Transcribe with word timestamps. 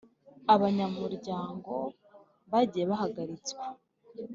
Abanyamuryango 0.53 1.73
bagiye 2.51 2.83
bahagaritswa 2.91 3.63